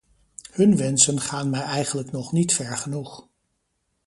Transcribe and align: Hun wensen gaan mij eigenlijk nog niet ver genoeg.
Hun 0.57 0.77
wensen 0.77 1.19
gaan 1.19 1.49
mij 1.49 1.61
eigenlijk 1.61 2.11
nog 2.11 2.31
niet 2.31 2.53
ver 2.53 2.77
genoeg. 2.77 3.27